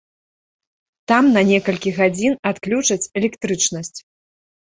[1.11, 3.93] Там на некалькі гадзін адключаць электрычнасць.